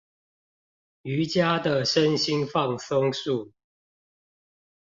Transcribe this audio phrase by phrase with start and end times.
[1.03, 3.51] 瑜珈的身心放鬆術